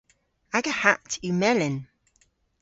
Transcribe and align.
Aga 0.57 0.73
hatt 0.81 1.11
yw 1.25 1.35
melyn. 1.41 1.77